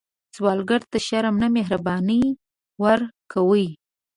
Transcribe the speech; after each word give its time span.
سوالګر 0.35 0.81
ته 0.91 0.97
شرم 1.07 1.35
نه، 1.41 1.47
مهرباني 1.55 2.21
ورکوئ 2.83 3.67